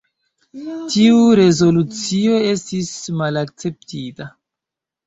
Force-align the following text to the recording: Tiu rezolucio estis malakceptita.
Tiu 0.93 1.19
rezolucio 1.41 2.41
estis 2.53 2.91
malakceptita. 3.21 4.33